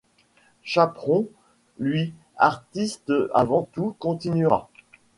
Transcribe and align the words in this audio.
Chapron, 0.63 1.27
lui, 1.77 2.11
artiste 2.35 3.13
avant 3.35 3.69
tout, 3.71 3.95
continuera. 3.99 4.67